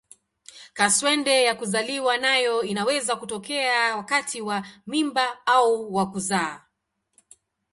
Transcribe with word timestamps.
Kaswende 0.73 1.43
ya 1.43 1.55
kuzaliwa 1.55 2.17
nayo 2.17 2.61
inaweza 2.63 3.15
kutokea 3.15 3.95
wakati 3.95 4.41
wa 4.41 4.67
mimba 4.87 5.45
au 5.45 5.95
wa 5.95 6.11
kuzaa. 6.11 6.61